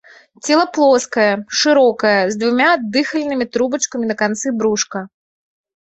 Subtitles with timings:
[0.45, 1.25] Цела плоскае,
[1.59, 5.09] шырокае, з двума дыхальнымі трубачкамі на канцы брушка.